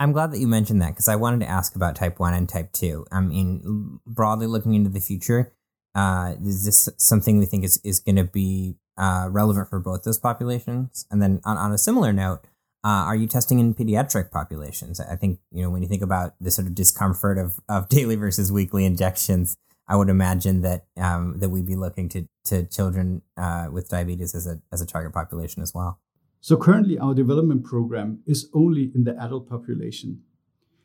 I'm 0.00 0.12
glad 0.12 0.32
that 0.32 0.38
you 0.38 0.48
mentioned 0.48 0.82
that 0.82 0.90
because 0.90 1.08
I 1.08 1.16
wanted 1.16 1.40
to 1.40 1.48
ask 1.48 1.76
about 1.76 1.96
type 1.96 2.18
1 2.18 2.34
and 2.34 2.48
type 2.48 2.72
2. 2.72 3.06
I 3.12 3.20
mean, 3.20 4.00
broadly 4.06 4.46
looking 4.46 4.74
into 4.74 4.90
the 4.90 5.00
future, 5.00 5.52
uh, 5.94 6.34
is 6.44 6.64
this 6.64 6.88
something 6.98 7.38
we 7.38 7.46
think 7.46 7.64
is, 7.64 7.80
is 7.84 8.00
going 8.00 8.16
to 8.16 8.24
be 8.24 8.74
uh, 8.98 9.28
relevant 9.30 9.68
for 9.68 9.78
both 9.78 10.02
those 10.02 10.18
populations? 10.18 11.06
And 11.10 11.22
then 11.22 11.40
on, 11.44 11.56
on 11.56 11.72
a 11.72 11.78
similar 11.78 12.12
note, 12.12 12.40
uh, 12.84 13.06
are 13.06 13.16
you 13.16 13.26
testing 13.26 13.60
in 13.60 13.72
pediatric 13.72 14.30
populations? 14.30 15.00
I 15.00 15.16
think, 15.16 15.38
you 15.50 15.62
know, 15.62 15.70
when 15.70 15.82
you 15.82 15.88
think 15.88 16.02
about 16.02 16.34
the 16.40 16.50
sort 16.50 16.66
of 16.66 16.74
discomfort 16.74 17.38
of, 17.38 17.60
of 17.68 17.88
daily 17.90 18.16
versus 18.16 18.50
weekly 18.50 18.84
injections, 18.84 19.56
I 19.86 19.96
would 19.96 20.08
imagine 20.08 20.62
that 20.62 20.86
um, 20.96 21.38
that 21.38 21.50
we'd 21.50 21.66
be 21.66 21.76
looking 21.76 22.08
to, 22.10 22.26
to 22.46 22.64
children 22.64 23.22
uh, 23.36 23.68
with 23.70 23.90
diabetes 23.90 24.34
as 24.34 24.46
a, 24.46 24.60
as 24.72 24.80
a 24.80 24.86
target 24.86 25.12
population 25.12 25.62
as 25.62 25.74
well. 25.74 26.00
So 26.44 26.58
currently, 26.58 26.98
our 26.98 27.14
development 27.14 27.64
program 27.64 28.18
is 28.26 28.50
only 28.52 28.92
in 28.94 29.04
the 29.04 29.16
adult 29.18 29.48
population. 29.48 30.20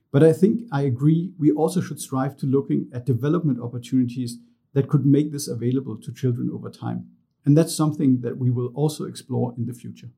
But 0.09 0.23
I 0.23 0.31
think 0.31 0.61
I 0.71 0.83
agree 0.83 1.33
we 1.37 1.51
also 1.51 1.81
should 1.81 1.99
strive 1.99 2.37
to 2.37 2.45
looking 2.45 2.89
at 2.93 3.05
development 3.05 3.59
opportunities 3.59 4.37
that 4.71 4.87
could 4.87 5.05
make 5.05 5.33
this 5.33 5.49
available 5.49 5.97
to 5.97 6.13
children 6.13 6.49
over 6.53 6.69
time. 6.69 7.09
And 7.43 7.57
that's 7.57 7.75
something 7.75 8.21
that 8.21 8.37
we 8.37 8.51
will 8.51 8.71
also 8.73 9.03
explore 9.03 9.53
in 9.57 9.65
the 9.65 9.73
future. 9.73 10.09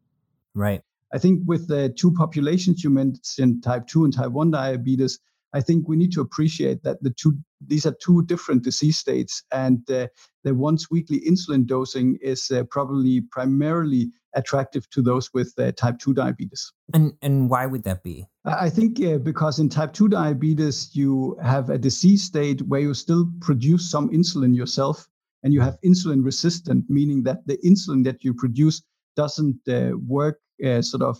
Right. 0.53 0.83
I 1.11 1.17
think 1.17 1.41
with 1.47 1.67
the 1.67 1.89
two 1.89 2.11
populations 2.11 2.83
you 2.83 2.91
mentioned, 2.91 3.63
type 3.63 3.87
2 3.87 4.03
and 4.03 4.13
type 4.13 4.29
1 4.29 4.51
diabetes, 4.51 5.17
I 5.53 5.61
think 5.61 5.87
we 5.87 5.95
need 5.95 6.11
to 6.13 6.21
appreciate 6.21 6.83
that 6.83 7.01
the 7.01 7.09
two 7.09 7.35
these 7.65 7.85
are 7.85 7.95
two 8.01 8.23
different 8.25 8.63
disease 8.63 8.97
states, 8.97 9.43
and 9.51 9.89
uh, 9.91 10.07
the 10.43 10.53
once 10.53 10.89
weekly 10.89 11.19
insulin 11.21 11.65
dosing 11.65 12.17
is 12.21 12.49
uh, 12.51 12.63
probably 12.69 13.21
primarily 13.21 14.11
attractive 14.35 14.89
to 14.91 15.01
those 15.01 15.33
with 15.33 15.53
uh, 15.57 15.71
type 15.73 15.99
2 15.99 16.13
diabetes. 16.13 16.71
And 16.93 17.13
and 17.21 17.49
why 17.49 17.65
would 17.65 17.83
that 17.83 18.03
be? 18.03 18.27
I 18.45 18.69
think 18.69 19.01
uh, 19.03 19.17
because 19.17 19.59
in 19.59 19.69
type 19.69 19.93
2 19.93 20.09
diabetes 20.09 20.95
you 20.95 21.37
have 21.41 21.69
a 21.69 21.77
disease 21.77 22.23
state 22.23 22.61
where 22.63 22.81
you 22.81 22.93
still 22.93 23.29
produce 23.39 23.89
some 23.89 24.09
insulin 24.09 24.55
yourself 24.55 25.07
and 25.43 25.53
you 25.53 25.61
have 25.61 25.77
insulin 25.85 26.23
resistant 26.23 26.85
meaning 26.89 27.23
that 27.23 27.45
the 27.47 27.57
insulin 27.57 28.03
that 28.03 28.23
you 28.23 28.33
produce 28.33 28.81
doesn't 29.15 29.59
uh, 29.67 29.91
work 30.07 30.39
uh, 30.65 30.81
sort 30.81 31.03
of 31.03 31.17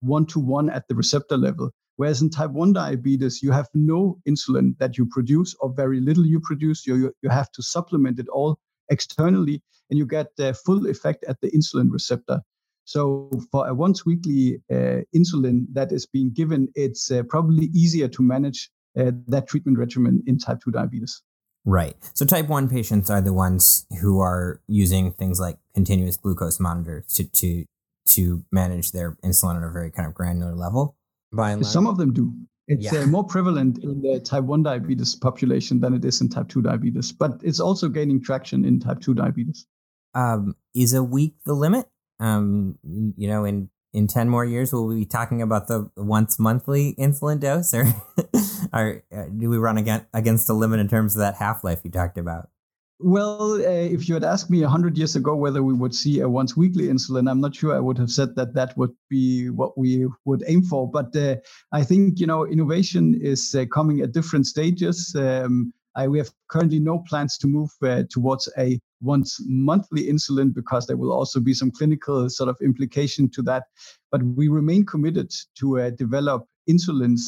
one 0.00 0.26
to 0.26 0.40
one 0.40 0.70
at 0.70 0.86
the 0.88 0.94
receptor 0.94 1.36
level. 1.36 1.70
Whereas 1.96 2.20
in 2.20 2.28
type 2.28 2.50
1 2.50 2.74
diabetes, 2.74 3.42
you 3.42 3.52
have 3.52 3.68
no 3.72 4.18
insulin 4.28 4.76
that 4.78 4.98
you 4.98 5.06
produce 5.06 5.54
or 5.60 5.72
very 5.72 6.00
little 6.00 6.26
you 6.26 6.40
produce. 6.40 6.86
You, 6.86 6.96
you, 6.96 7.12
you 7.22 7.30
have 7.30 7.50
to 7.52 7.62
supplement 7.62 8.18
it 8.18 8.28
all 8.28 8.58
externally 8.90 9.62
and 9.90 9.98
you 9.98 10.06
get 10.06 10.28
the 10.36 10.54
full 10.54 10.86
effect 10.88 11.24
at 11.28 11.40
the 11.40 11.50
insulin 11.50 11.90
receptor. 11.90 12.40
So 12.84 13.30
for 13.50 13.66
a 13.66 13.74
once 13.74 14.06
weekly 14.06 14.62
uh, 14.70 15.02
insulin 15.14 15.66
that 15.72 15.90
is 15.92 16.06
being 16.06 16.30
given, 16.30 16.68
it's 16.74 17.10
uh, 17.10 17.22
probably 17.28 17.66
easier 17.66 18.08
to 18.08 18.22
manage 18.22 18.70
uh, 18.98 19.10
that 19.26 19.48
treatment 19.48 19.78
regimen 19.78 20.22
in 20.26 20.38
type 20.38 20.60
2 20.64 20.70
diabetes. 20.70 21.22
Right. 21.64 21.96
So 22.14 22.24
type 22.24 22.48
1 22.48 22.68
patients 22.68 23.10
are 23.10 23.20
the 23.20 23.32
ones 23.32 23.86
who 24.00 24.20
are 24.20 24.60
using 24.68 25.12
things 25.12 25.40
like 25.40 25.58
continuous 25.74 26.16
glucose 26.16 26.60
monitors 26.60 27.06
to, 27.14 27.24
to, 27.24 27.64
to 28.10 28.44
manage 28.52 28.92
their 28.92 29.16
insulin 29.24 29.56
at 29.56 29.64
a 29.64 29.70
very 29.70 29.90
kind 29.90 30.06
of 30.06 30.14
granular 30.14 30.54
level. 30.54 30.96
By 31.32 31.50
and 31.50 31.62
large. 31.62 31.72
Some 31.72 31.88
of 31.88 31.96
them 31.96 32.12
do. 32.12 32.32
It's 32.68 32.92
yeah. 32.92 33.00
uh, 33.00 33.06
more 33.06 33.24
prevalent 33.24 33.78
in 33.78 34.02
the 34.02 34.20
type 34.20 34.42
1 34.44 34.62
diabetes 34.64 35.14
population 35.14 35.80
than 35.80 35.94
it 35.94 36.04
is 36.04 36.20
in 36.20 36.28
type 36.28 36.48
2 36.48 36.62
diabetes, 36.62 37.12
but 37.12 37.40
it's 37.42 37.60
also 37.60 37.88
gaining 37.88 38.22
traction 38.22 38.64
in 38.64 38.80
type 38.80 39.00
2 39.00 39.14
diabetes. 39.14 39.66
Um, 40.14 40.56
is 40.74 40.92
a 40.94 41.02
week 41.02 41.34
the 41.44 41.54
limit? 41.54 41.86
Um, 42.18 42.78
you 43.16 43.28
know, 43.28 43.44
in 43.44 43.70
in 43.92 44.06
10 44.06 44.28
more 44.28 44.44
years, 44.44 44.72
will 44.72 44.86
we 44.86 44.96
be 44.96 45.04
talking 45.06 45.40
about 45.40 45.68
the 45.68 45.90
once 45.96 46.38
monthly 46.38 46.94
insulin 46.98 47.40
dose 47.40 47.72
or, 47.72 47.86
or 48.72 49.02
uh, 49.10 49.24
do 49.34 49.48
we 49.48 49.56
run 49.56 49.78
against, 49.78 50.04
against 50.12 50.50
a 50.50 50.52
limit 50.52 50.80
in 50.80 50.88
terms 50.88 51.16
of 51.16 51.20
that 51.20 51.36
half 51.36 51.64
life 51.64 51.80
you 51.82 51.90
talked 51.90 52.18
about? 52.18 52.50
Well, 52.98 53.52
uh, 53.52 53.58
if 53.58 54.08
you 54.08 54.14
had 54.14 54.24
asked 54.24 54.48
me 54.48 54.62
100 54.62 54.96
years 54.96 55.16
ago 55.16 55.36
whether 55.36 55.62
we 55.62 55.74
would 55.74 55.94
see 55.94 56.20
a 56.20 56.28
once 56.28 56.56
weekly 56.56 56.84
insulin, 56.84 57.30
I'm 57.30 57.42
not 57.42 57.54
sure 57.54 57.76
I 57.76 57.80
would 57.80 57.98
have 57.98 58.10
said 58.10 58.34
that 58.36 58.54
that 58.54 58.74
would 58.78 58.94
be 59.10 59.50
what 59.50 59.76
we 59.76 60.06
would 60.24 60.42
aim 60.46 60.62
for. 60.62 60.90
But 60.90 61.14
uh, 61.14 61.36
I 61.72 61.84
think, 61.84 62.18
you 62.18 62.26
know, 62.26 62.46
innovation 62.46 63.18
is 63.20 63.54
uh, 63.54 63.66
coming 63.66 64.00
at 64.00 64.12
different 64.12 64.46
stages. 64.46 65.14
Um, 65.14 65.74
I, 65.94 66.08
we 66.08 66.16
have 66.16 66.30
currently 66.48 66.78
no 66.78 67.00
plans 67.06 67.36
to 67.38 67.46
move 67.46 67.70
uh, 67.82 68.04
towards 68.08 68.48
a 68.56 68.80
once 69.02 69.42
monthly 69.46 70.04
insulin 70.04 70.54
because 70.54 70.86
there 70.86 70.96
will 70.96 71.12
also 71.12 71.38
be 71.38 71.52
some 71.52 71.70
clinical 71.70 72.30
sort 72.30 72.48
of 72.48 72.56
implication 72.62 73.28
to 73.32 73.42
that. 73.42 73.64
But 74.10 74.22
we 74.22 74.48
remain 74.48 74.86
committed 74.86 75.30
to 75.58 75.80
uh, 75.80 75.90
develop 75.90 76.46
insulins 76.68 77.20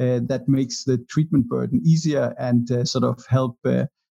uh, 0.00 0.18
that 0.24 0.48
makes 0.48 0.82
the 0.82 0.98
treatment 0.98 1.48
burden 1.48 1.80
easier 1.84 2.34
and 2.40 2.88
sort 2.88 3.04
of 3.04 3.24
help 3.28 3.56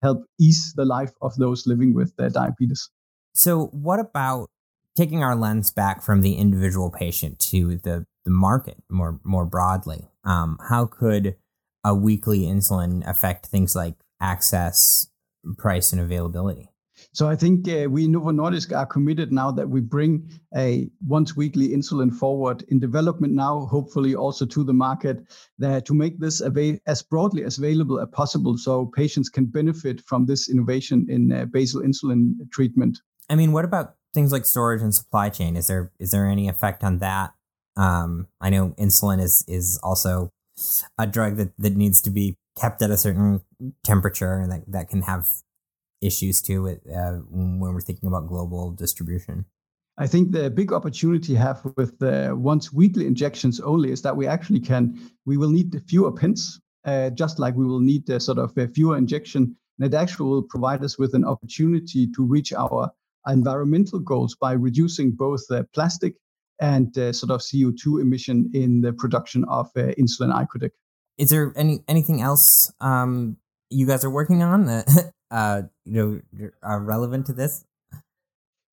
help 0.01 0.25
ease 0.39 0.73
the 0.75 0.85
life 0.85 1.11
of 1.21 1.35
those 1.35 1.65
living 1.65 1.93
with 1.93 2.15
their 2.17 2.29
diabetes. 2.29 2.89
So, 3.33 3.67
what 3.67 3.99
about 3.99 4.49
taking 4.95 5.23
our 5.23 5.35
lens 5.35 5.71
back 5.71 6.01
from 6.01 6.21
the 6.21 6.35
individual 6.35 6.89
patient 6.89 7.39
to 7.39 7.77
the, 7.77 8.05
the 8.23 8.31
market 8.31 8.77
more 8.89 9.19
more 9.23 9.45
broadly? 9.45 10.09
Um, 10.23 10.57
how 10.69 10.85
could 10.85 11.35
a 11.83 11.93
weekly 11.93 12.41
insulin 12.41 13.07
affect 13.07 13.45
things 13.45 13.75
like 13.75 13.95
access, 14.19 15.07
price, 15.57 15.91
and 15.91 16.01
availability? 16.01 16.69
So 17.15 17.29
I 17.29 17.35
think 17.37 17.65
uh, 17.69 17.89
we 17.89 18.09
Novo 18.09 18.31
Nordisk 18.31 18.75
are 18.75 18.85
committed 18.85 19.31
now 19.31 19.49
that 19.49 19.69
we 19.69 19.79
bring 19.79 20.29
a 20.53 20.89
once 21.07 21.33
weekly 21.33 21.69
insulin 21.69 22.13
forward 22.13 22.65
in 22.67 22.77
development 22.77 23.31
now, 23.31 23.67
hopefully 23.67 24.15
also 24.15 24.45
to 24.47 24.65
the 24.65 24.73
market, 24.73 25.23
that 25.57 25.85
to 25.85 25.93
make 25.93 26.19
this 26.19 26.41
avail- 26.41 26.77
as 26.87 27.01
broadly 27.01 27.45
as 27.45 27.57
available 27.57 28.01
as 28.01 28.09
possible, 28.11 28.57
so 28.57 28.87
patients 28.87 29.29
can 29.29 29.45
benefit 29.45 30.01
from 30.01 30.25
this 30.25 30.49
innovation 30.49 31.07
in 31.07 31.31
uh, 31.31 31.45
basal 31.45 31.81
insulin 31.83 32.33
treatment. 32.51 32.99
I 33.29 33.35
mean, 33.35 33.53
what 33.53 33.63
about 33.63 33.95
things 34.13 34.33
like 34.33 34.45
storage 34.45 34.81
and 34.81 34.93
supply 34.93 35.29
chain? 35.29 35.55
Is 35.55 35.67
there 35.67 35.93
is 35.97 36.11
there 36.11 36.27
any 36.27 36.49
effect 36.49 36.83
on 36.83 36.99
that? 36.99 37.31
Um, 37.77 38.27
I 38.41 38.49
know 38.49 38.71
insulin 38.71 39.21
is 39.21 39.45
is 39.47 39.79
also 39.81 40.31
a 40.97 41.07
drug 41.07 41.37
that, 41.37 41.53
that 41.59 41.77
needs 41.77 42.01
to 42.01 42.09
be 42.09 42.35
kept 42.59 42.81
at 42.81 42.91
a 42.91 42.97
certain 42.97 43.39
temperature 43.85 44.33
and 44.33 44.51
that, 44.51 44.63
that 44.67 44.89
can 44.89 45.03
have 45.03 45.27
issues 46.05 46.41
too 46.41 46.67
uh, 46.67 47.11
when 47.29 47.73
we're 47.73 47.81
thinking 47.81 48.07
about 48.07 48.27
global 48.27 48.71
distribution? 48.71 49.45
I 49.97 50.07
think 50.07 50.31
the 50.31 50.49
big 50.49 50.73
opportunity 50.73 51.35
have 51.35 51.61
with 51.77 51.97
the 51.99 52.35
once 52.35 52.73
weekly 52.73 53.07
injections 53.07 53.59
only 53.61 53.91
is 53.91 54.01
that 54.01 54.15
we 54.15 54.27
actually 54.27 54.59
can 54.59 54.99
we 55.25 55.37
will 55.37 55.49
need 55.49 55.81
fewer 55.87 56.11
pins, 56.11 56.59
uh, 56.83 57.11
just 57.11 57.39
like 57.39 57.55
we 57.55 57.65
will 57.65 57.79
need 57.79 58.09
a 58.09 58.19
sort 58.19 58.37
of 58.37 58.57
a 58.57 58.67
fewer 58.67 58.97
injection. 58.97 59.55
And 59.79 59.93
it 59.93 59.95
actually 59.95 60.29
will 60.29 60.43
provide 60.43 60.83
us 60.83 60.97
with 60.97 61.13
an 61.13 61.25
opportunity 61.25 62.07
to 62.11 62.25
reach 62.25 62.51
our 62.53 62.91
environmental 63.27 63.99
goals 63.99 64.35
by 64.35 64.53
reducing 64.53 65.11
both 65.11 65.41
the 65.49 65.65
plastic 65.73 66.15
and 66.59 66.97
uh, 66.97 67.11
sort 67.11 67.31
of 67.31 67.41
CO2 67.41 68.01
emission 68.01 68.49
in 68.53 68.81
the 68.81 68.93
production 68.93 69.43
of 69.45 69.67
uh, 69.75 69.93
insulin 69.99 70.33
icodec. 70.33 70.71
Is 71.17 71.29
there 71.29 71.53
any 71.55 71.79
anything 71.87 72.21
else 72.21 72.71
um, 72.81 73.37
you 73.69 73.87
guys 73.87 74.03
are 74.03 74.09
working 74.09 74.43
on 74.43 74.65
that 74.65 75.13
uh, 75.31 75.63
you 75.85 76.21
know, 76.39 76.49
are 76.63 76.81
relevant 76.81 77.25
to 77.27 77.33
this? 77.33 77.65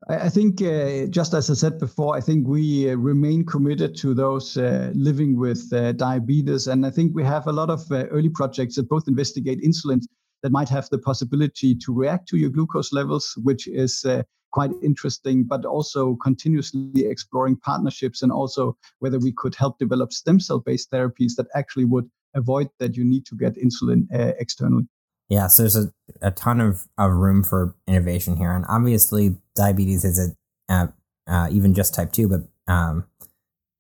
I 0.09 0.29
think, 0.29 0.61
uh, 0.61 1.07
just 1.07 1.33
as 1.33 1.49
I 1.49 1.55
said 1.55 1.79
before, 1.79 2.17
I 2.17 2.21
think 2.21 2.49
we 2.49 2.91
uh, 2.91 2.97
remain 2.97 3.47
committed 3.47 3.97
to 3.99 4.15
those 4.15 4.57
uh, 4.57 4.91
living 4.95 5.39
with 5.39 5.73
uh, 5.73 5.93
diabetes. 5.93 6.67
And 6.67 6.85
I 6.85 6.91
think 6.91 7.15
we 7.15 7.23
have 7.23 7.47
a 7.47 7.53
lot 7.53 7.71
of 7.71 7.91
uh, 7.93 8.07
early 8.07 8.29
projects 8.29 8.75
that 8.77 8.89
both 8.89 9.07
investigate 9.07 9.63
insulin 9.63 10.01
that 10.43 10.51
might 10.51 10.69
have 10.71 10.89
the 10.89 10.99
possibility 10.99 11.77
to 11.77 11.95
react 11.95 12.29
to 12.31 12.37
your 12.37 12.51
glucose 12.51 12.93
levels, 12.93 13.39
which 13.45 13.69
is 13.69 14.05
uh, 14.05 14.25
quite 14.51 14.73
interesting, 14.83 15.45
but 15.45 15.65
also 15.65 16.17
continuously 16.17 17.07
exploring 17.07 17.57
partnerships 17.57 18.23
and 18.23 18.33
also 18.33 18.77
whether 18.99 19.21
we 19.21 19.33
could 19.33 19.55
help 19.55 19.79
develop 19.79 20.13
stem 20.13 20.41
cell 20.41 20.59
based 20.59 20.91
therapies 20.91 21.37
that 21.37 21.47
actually 21.55 21.85
would 21.85 22.11
avoid 22.35 22.69
that 22.81 22.97
you 22.97 23.05
need 23.05 23.25
to 23.27 23.37
get 23.37 23.55
insulin 23.55 24.09
externally. 24.41 24.89
Yeah, 25.29 25.47
so 25.47 25.63
there's 25.63 25.77
a, 25.77 25.93
a 26.21 26.31
ton 26.31 26.61
of, 26.61 26.87
of 26.99 27.13
room 27.13 27.43
for 27.43 27.75
innovation 27.87 28.37
here. 28.37 28.53
And 28.53 28.65
obviously, 28.69 29.37
diabetes 29.55 30.05
is 30.05 30.19
a, 30.19 30.73
uh, 30.73 30.87
uh, 31.27 31.49
even 31.51 31.75
just 31.75 31.95
type 31.95 32.13
2, 32.13 32.29
but 32.29 32.73
um, 32.73 33.07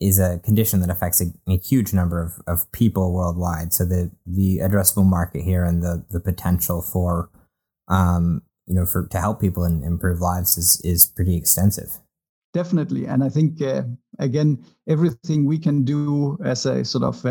is 0.00 0.18
a 0.18 0.38
condition 0.40 0.80
that 0.80 0.90
affects 0.90 1.20
a, 1.20 1.26
a, 1.48 1.58
huge 1.58 1.92
number 1.92 2.22
of, 2.22 2.40
of 2.46 2.70
people 2.72 3.12
worldwide. 3.12 3.72
So 3.72 3.84
the, 3.84 4.10
the 4.26 4.58
addressable 4.58 5.04
market 5.04 5.42
here 5.42 5.64
and 5.64 5.82
the, 5.82 6.04
the 6.10 6.20
potential 6.20 6.82
for, 6.82 7.30
um, 7.88 8.42
you 8.66 8.74
know, 8.74 8.86
for 8.86 9.06
to 9.06 9.20
help 9.20 9.40
people 9.40 9.64
and 9.64 9.84
improve 9.84 10.20
lives 10.20 10.56
is, 10.56 10.80
is 10.82 11.04
pretty 11.04 11.36
extensive. 11.36 11.98
Definitely. 12.52 13.06
And 13.06 13.24
I 13.24 13.28
think, 13.28 13.62
uh, 13.62 13.82
again, 14.18 14.64
everything 14.88 15.46
we 15.46 15.58
can 15.58 15.84
do 15.84 16.38
as 16.44 16.66
a 16.66 16.84
sort 16.84 17.04
of 17.04 17.24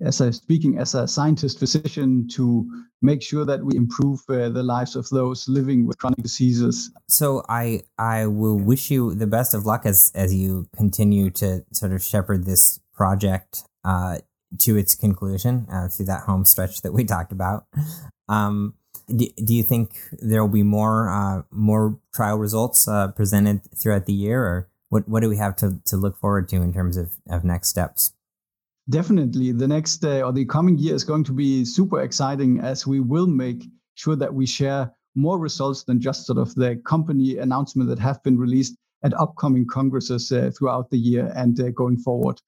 as 0.00 0.20
a 0.20 0.32
speaking 0.32 0.78
as 0.78 0.94
a 0.94 1.06
scientist 1.08 1.58
physician 1.58 2.28
to 2.28 2.68
make 3.00 3.22
sure 3.22 3.44
that 3.44 3.64
we 3.64 3.76
improve 3.76 4.20
uh, 4.28 4.48
the 4.48 4.62
lives 4.62 4.96
of 4.96 5.08
those 5.10 5.48
living 5.48 5.86
with 5.86 5.98
chronic 5.98 6.22
diseases. 6.22 6.90
So 7.08 7.42
I 7.48 7.82
I 7.98 8.26
will 8.26 8.58
wish 8.58 8.90
you 8.90 9.14
the 9.14 9.26
best 9.26 9.54
of 9.54 9.66
luck 9.66 9.86
as 9.86 10.12
as 10.14 10.34
you 10.34 10.68
continue 10.76 11.30
to 11.30 11.64
sort 11.72 11.92
of 11.92 12.02
shepherd 12.02 12.44
this 12.44 12.80
project 12.94 13.62
uh, 13.84 14.18
to 14.58 14.76
its 14.76 14.94
conclusion 14.94 15.66
uh, 15.70 15.88
through 15.88 16.06
that 16.06 16.22
home 16.22 16.44
stretch 16.44 16.82
that 16.82 16.92
we 16.92 17.04
talked 17.04 17.32
about. 17.32 17.66
Um, 18.28 18.74
do, 19.08 19.26
do 19.42 19.54
you 19.54 19.62
think 19.62 19.98
there 20.20 20.42
will 20.42 20.52
be 20.52 20.62
more 20.62 21.08
uh, 21.08 21.42
more 21.50 21.98
trial 22.14 22.36
results 22.38 22.86
uh, 22.88 23.08
presented 23.08 23.60
throughout 23.76 24.06
the 24.06 24.12
year, 24.12 24.44
or 24.44 24.68
what 24.88 25.08
what 25.08 25.22
do 25.22 25.28
we 25.28 25.36
have 25.36 25.56
to, 25.56 25.80
to 25.86 25.96
look 25.96 26.18
forward 26.18 26.48
to 26.50 26.56
in 26.56 26.72
terms 26.72 26.96
of, 26.96 27.12
of 27.28 27.44
next 27.44 27.68
steps? 27.68 28.12
Definitely, 28.90 29.52
the 29.52 29.68
next 29.68 30.04
uh, 30.04 30.22
or 30.22 30.32
the 30.32 30.46
coming 30.46 30.78
year 30.78 30.94
is 30.94 31.04
going 31.04 31.24
to 31.24 31.32
be 31.32 31.64
super 31.64 32.00
exciting 32.00 32.60
as 32.60 32.86
we 32.86 33.00
will 33.00 33.26
make 33.26 33.64
sure 33.94 34.16
that 34.16 34.32
we 34.32 34.46
share 34.46 34.90
more 35.14 35.38
results 35.38 35.84
than 35.84 36.00
just 36.00 36.24
sort 36.26 36.38
of 36.38 36.54
the 36.54 36.76
company 36.86 37.36
announcement 37.36 37.88
that 37.90 37.98
have 37.98 38.22
been 38.22 38.38
released 38.38 38.76
at 39.04 39.12
upcoming 39.14 39.66
congresses 39.66 40.32
uh, 40.32 40.50
throughout 40.56 40.90
the 40.90 40.96
year 40.96 41.32
and 41.36 41.60
uh, 41.60 41.70
going 41.70 41.98
forward. 41.98 42.40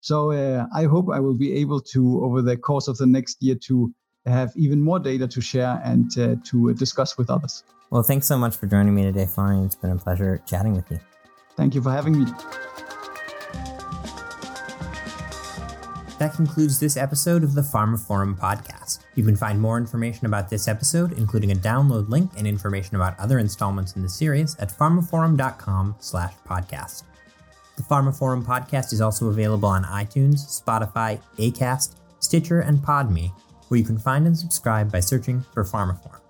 So 0.00 0.32
uh, 0.32 0.66
I 0.74 0.84
hope 0.84 1.06
I 1.12 1.20
will 1.20 1.36
be 1.36 1.52
able 1.54 1.80
to, 1.92 2.24
over 2.24 2.42
the 2.42 2.56
course 2.56 2.88
of 2.88 2.96
the 2.96 3.06
next 3.06 3.38
year, 3.40 3.56
to 3.66 3.92
have 4.24 4.52
even 4.56 4.80
more 4.80 4.98
data 5.00 5.26
to 5.26 5.40
share 5.40 5.80
and 5.84 6.16
uh, 6.18 6.36
to 6.44 6.74
discuss 6.74 7.18
with 7.18 7.30
others. 7.30 7.64
Well, 7.90 8.02
thanks 8.02 8.26
so 8.26 8.38
much 8.38 8.56
for 8.56 8.66
joining 8.66 8.94
me 8.94 9.02
today, 9.02 9.26
Florian. 9.26 9.64
It's 9.64 9.74
been 9.74 9.90
a 9.90 9.96
pleasure 9.96 10.42
chatting 10.46 10.74
with 10.74 10.90
you. 10.90 11.00
Thank 11.56 11.74
you 11.74 11.82
for 11.82 11.90
having 11.90 12.24
me. 12.24 12.30
That 16.18 16.34
concludes 16.34 16.80
this 16.80 16.96
episode 16.96 17.44
of 17.44 17.54
the 17.54 17.60
pharmaphorum 17.60 18.36
podcast. 18.36 19.04
You 19.14 19.24
can 19.24 19.36
find 19.36 19.60
more 19.60 19.78
information 19.78 20.26
about 20.26 20.50
this 20.50 20.66
episode, 20.66 21.12
including 21.12 21.52
a 21.52 21.54
download 21.54 22.08
link 22.08 22.32
and 22.36 22.44
information 22.44 22.96
about 22.96 23.18
other 23.20 23.38
installments 23.38 23.94
in 23.94 24.02
the 24.02 24.08
series 24.08 24.56
at 24.56 24.68
pharmaphorum.com 24.68 25.94
slash 26.00 26.34
podcast. 26.44 27.04
The 27.76 27.84
pharmaphorum 27.84 28.44
podcast 28.44 28.92
is 28.92 29.00
also 29.00 29.28
available 29.28 29.68
on 29.68 29.84
iTunes, 29.84 30.60
Spotify, 30.60 31.20
Acast, 31.36 31.94
Stitcher, 32.18 32.60
and 32.60 32.78
Podme, 32.80 33.30
where 33.68 33.78
you 33.78 33.86
can 33.86 33.98
find 33.98 34.26
and 34.26 34.36
subscribe 34.36 34.90
by 34.90 34.98
searching 34.98 35.44
for 35.54 35.62
pharmaphorum. 35.62 36.20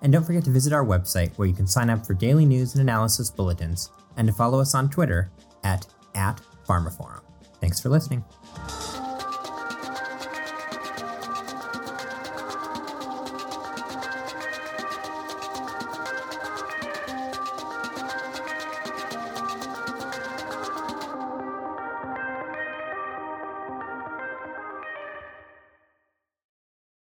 And 0.00 0.14
don't 0.14 0.24
forget 0.24 0.44
to 0.44 0.50
visit 0.50 0.72
our 0.72 0.84
website 0.84 1.36
where 1.36 1.48
you 1.48 1.54
can 1.54 1.66
sign 1.66 1.90
up 1.90 2.06
for 2.06 2.14
daily 2.14 2.46
news 2.46 2.74
and 2.74 2.80
analysis 2.80 3.30
bulletins 3.30 3.90
and 4.16 4.26
to 4.28 4.32
follow 4.32 4.60
us 4.60 4.74
on 4.74 4.88
Twitter 4.88 5.30
at, 5.62 5.86
at 6.14 6.40
pharmaphorum. 6.66 7.20
Thanks 7.60 7.80
for 7.80 7.90
listening. 7.90 8.24